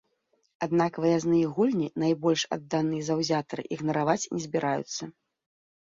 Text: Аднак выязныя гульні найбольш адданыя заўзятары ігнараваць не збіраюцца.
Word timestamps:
Аднак 0.65 0.93
выязныя 1.03 1.51
гульні 1.57 1.91
найбольш 2.03 2.45
адданыя 2.57 3.07
заўзятары 3.11 3.63
ігнараваць 3.77 4.29
не 4.37 4.41
збіраюцца. 4.47 5.03